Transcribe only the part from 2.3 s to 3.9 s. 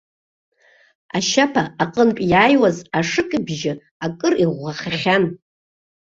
иаауаз ашыкьбжьы